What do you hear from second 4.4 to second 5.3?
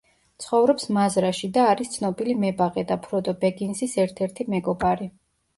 მეგობარი.